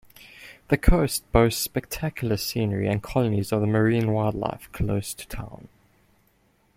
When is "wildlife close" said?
4.13-5.13